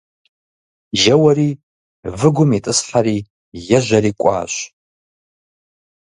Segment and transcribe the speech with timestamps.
[1.13, 1.49] Еуэри
[2.19, 3.17] выгум итӀысхьэри
[3.77, 4.53] ежьэри кӀуащ.